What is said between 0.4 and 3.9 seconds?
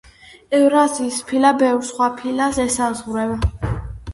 ევრაზიის ფილა ბევრ სხვა ფილას ესაზღვრება.